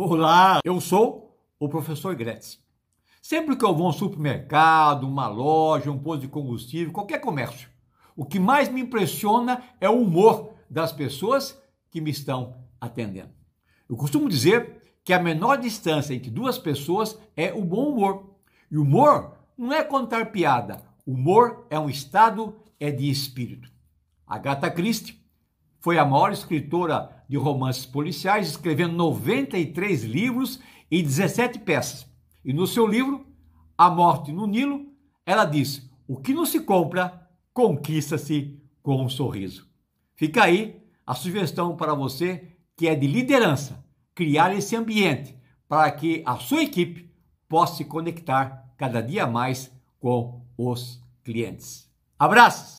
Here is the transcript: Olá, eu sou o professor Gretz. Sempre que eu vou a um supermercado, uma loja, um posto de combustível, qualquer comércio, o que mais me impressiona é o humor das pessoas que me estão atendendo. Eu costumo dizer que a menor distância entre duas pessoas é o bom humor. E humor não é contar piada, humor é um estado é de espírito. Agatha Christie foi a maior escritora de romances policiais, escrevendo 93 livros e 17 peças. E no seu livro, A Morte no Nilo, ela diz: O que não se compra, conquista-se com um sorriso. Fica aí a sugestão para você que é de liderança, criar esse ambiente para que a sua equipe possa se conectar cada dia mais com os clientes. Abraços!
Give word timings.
Olá, 0.00 0.60
eu 0.64 0.80
sou 0.80 1.36
o 1.58 1.68
professor 1.68 2.14
Gretz. 2.14 2.62
Sempre 3.20 3.56
que 3.56 3.64
eu 3.64 3.74
vou 3.74 3.86
a 3.86 3.90
um 3.90 3.92
supermercado, 3.92 5.02
uma 5.02 5.26
loja, 5.26 5.90
um 5.90 5.98
posto 5.98 6.20
de 6.20 6.28
combustível, 6.28 6.92
qualquer 6.92 7.20
comércio, 7.20 7.68
o 8.14 8.24
que 8.24 8.38
mais 8.38 8.68
me 8.68 8.80
impressiona 8.80 9.60
é 9.80 9.90
o 9.90 10.00
humor 10.00 10.54
das 10.70 10.92
pessoas 10.92 11.60
que 11.90 12.00
me 12.00 12.12
estão 12.12 12.54
atendendo. 12.80 13.32
Eu 13.90 13.96
costumo 13.96 14.28
dizer 14.28 15.00
que 15.02 15.12
a 15.12 15.18
menor 15.18 15.58
distância 15.58 16.14
entre 16.14 16.30
duas 16.30 16.58
pessoas 16.58 17.18
é 17.36 17.52
o 17.52 17.64
bom 17.64 17.90
humor. 17.90 18.36
E 18.70 18.78
humor 18.78 19.32
não 19.58 19.72
é 19.72 19.82
contar 19.82 20.30
piada, 20.30 20.80
humor 21.04 21.66
é 21.68 21.76
um 21.76 21.90
estado 21.90 22.54
é 22.78 22.92
de 22.92 23.10
espírito. 23.10 23.68
Agatha 24.24 24.70
Christie 24.70 25.20
foi 25.88 25.96
a 25.96 26.04
maior 26.04 26.32
escritora 26.32 27.10
de 27.26 27.38
romances 27.38 27.86
policiais, 27.86 28.46
escrevendo 28.46 28.92
93 28.92 30.04
livros 30.04 30.60
e 30.90 31.02
17 31.02 31.60
peças. 31.60 32.06
E 32.44 32.52
no 32.52 32.66
seu 32.66 32.86
livro, 32.86 33.26
A 33.78 33.88
Morte 33.88 34.30
no 34.30 34.46
Nilo, 34.46 34.84
ela 35.24 35.46
diz: 35.46 35.90
O 36.06 36.18
que 36.18 36.34
não 36.34 36.44
se 36.44 36.60
compra, 36.60 37.26
conquista-se 37.54 38.60
com 38.82 39.02
um 39.02 39.08
sorriso. 39.08 39.66
Fica 40.14 40.44
aí 40.44 40.78
a 41.06 41.14
sugestão 41.14 41.74
para 41.74 41.94
você 41.94 42.46
que 42.76 42.86
é 42.86 42.94
de 42.94 43.06
liderança, 43.06 43.82
criar 44.14 44.54
esse 44.54 44.76
ambiente 44.76 45.34
para 45.66 45.90
que 45.90 46.22
a 46.26 46.36
sua 46.36 46.64
equipe 46.64 47.10
possa 47.48 47.76
se 47.76 47.86
conectar 47.86 48.74
cada 48.76 49.00
dia 49.00 49.26
mais 49.26 49.72
com 49.98 50.44
os 50.54 51.02
clientes. 51.24 51.90
Abraços! 52.18 52.66